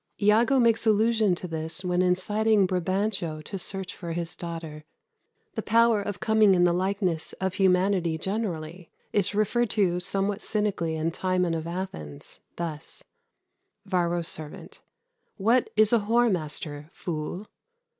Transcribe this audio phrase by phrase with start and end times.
[0.19, 4.83] Iago makes allusion to this when inciting Brabantio to search for his daughter.
[5.53, 10.95] The power of coming in the likeness of humanity generally is referred to somewhat cynically
[10.95, 13.03] in "Timon of Athens," thus
[13.85, 14.81] "Varro's Servant.
[15.37, 17.45] What is a whoremaster, fool?